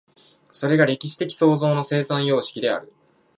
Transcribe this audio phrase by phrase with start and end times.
[0.49, 2.91] それが歴史的創造の生産様式である。